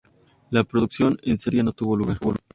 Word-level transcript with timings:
La 0.49 0.63
producción 0.63 1.19
en 1.21 1.37
serie 1.37 1.61
no 1.61 1.73
tuvo 1.73 1.95
lugar. 1.95 2.17